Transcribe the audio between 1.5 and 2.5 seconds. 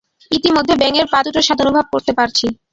অনুভব করতে পারছি।